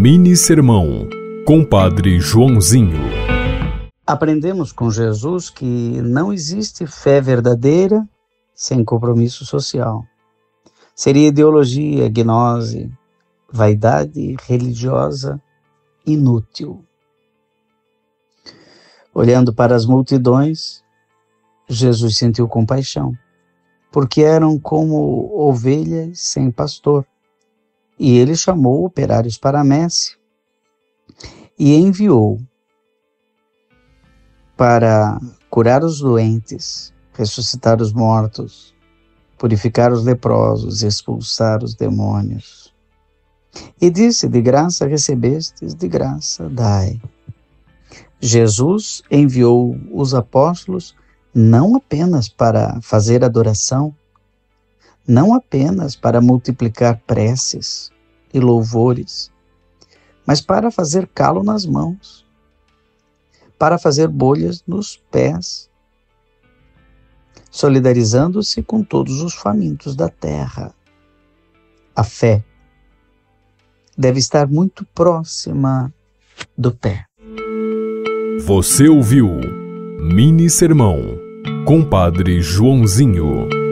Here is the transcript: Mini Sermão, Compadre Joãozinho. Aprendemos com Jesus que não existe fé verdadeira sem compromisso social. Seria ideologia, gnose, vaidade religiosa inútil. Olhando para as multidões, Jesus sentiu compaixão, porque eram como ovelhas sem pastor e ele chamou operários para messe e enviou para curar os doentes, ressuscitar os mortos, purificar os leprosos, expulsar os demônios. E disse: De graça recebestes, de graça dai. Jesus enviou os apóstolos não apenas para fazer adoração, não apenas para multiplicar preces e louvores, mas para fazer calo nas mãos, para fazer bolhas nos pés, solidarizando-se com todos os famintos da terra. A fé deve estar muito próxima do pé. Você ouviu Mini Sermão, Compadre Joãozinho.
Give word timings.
Mini 0.00 0.36
Sermão, 0.36 1.08
Compadre 1.44 2.20
Joãozinho. 2.20 3.00
Aprendemos 4.06 4.70
com 4.70 4.92
Jesus 4.92 5.50
que 5.50 5.64
não 5.64 6.32
existe 6.32 6.86
fé 6.86 7.20
verdadeira 7.20 8.08
sem 8.54 8.84
compromisso 8.84 9.44
social. 9.44 10.04
Seria 10.94 11.26
ideologia, 11.26 12.08
gnose, 12.08 12.92
vaidade 13.52 14.36
religiosa 14.46 15.42
inútil. 16.06 16.84
Olhando 19.12 19.52
para 19.52 19.74
as 19.74 19.84
multidões, 19.84 20.80
Jesus 21.68 22.16
sentiu 22.16 22.46
compaixão, 22.46 23.14
porque 23.90 24.22
eram 24.22 24.60
como 24.60 25.36
ovelhas 25.36 26.20
sem 26.20 26.52
pastor 26.52 27.04
e 27.98 28.16
ele 28.16 28.36
chamou 28.36 28.84
operários 28.84 29.36
para 29.36 29.64
messe 29.64 30.16
e 31.58 31.74
enviou 31.74 32.40
para 34.56 35.20
curar 35.50 35.82
os 35.82 36.00
doentes, 36.00 36.92
ressuscitar 37.12 37.80
os 37.82 37.92
mortos, 37.92 38.74
purificar 39.36 39.92
os 39.92 40.04
leprosos, 40.04 40.82
expulsar 40.82 41.62
os 41.64 41.74
demônios. 41.74 42.72
E 43.80 43.90
disse: 43.90 44.28
De 44.28 44.40
graça 44.40 44.86
recebestes, 44.86 45.74
de 45.74 45.88
graça 45.88 46.48
dai. 46.48 47.00
Jesus 48.20 49.02
enviou 49.10 49.76
os 49.92 50.14
apóstolos 50.14 50.94
não 51.34 51.76
apenas 51.76 52.28
para 52.28 52.80
fazer 52.82 53.24
adoração, 53.24 53.94
não 55.06 55.32
apenas 55.32 55.94
para 55.94 56.20
multiplicar 56.20 57.00
preces 57.06 57.92
e 58.32 58.40
louvores, 58.40 59.32
mas 60.26 60.40
para 60.40 60.70
fazer 60.70 61.06
calo 61.08 61.42
nas 61.42 61.64
mãos, 61.64 62.26
para 63.58 63.78
fazer 63.78 64.08
bolhas 64.08 64.62
nos 64.66 64.96
pés, 65.10 65.68
solidarizando-se 67.50 68.62
com 68.62 68.82
todos 68.84 69.20
os 69.20 69.34
famintos 69.34 69.96
da 69.96 70.08
terra. 70.08 70.74
A 71.96 72.04
fé 72.04 72.44
deve 73.96 74.18
estar 74.20 74.46
muito 74.46 74.86
próxima 74.94 75.92
do 76.56 76.72
pé. 76.72 77.04
Você 78.44 78.88
ouviu 78.88 79.28
Mini 80.00 80.48
Sermão, 80.48 81.18
Compadre 81.66 82.40
Joãozinho. 82.40 83.67